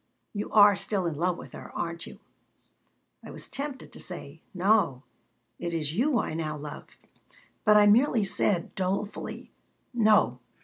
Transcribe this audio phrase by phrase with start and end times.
[0.33, 2.17] You are still in love with her, aren't you?"
[3.23, 5.03] I was tempted to say: "No.
[5.59, 6.87] It is you I now love."
[7.65, 9.51] But I merely said, dolefully:
[9.93, 10.39] "No.